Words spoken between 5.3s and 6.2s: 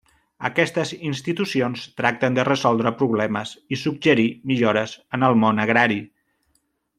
món agrari.